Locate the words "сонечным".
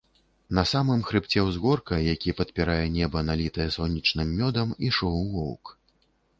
3.79-4.27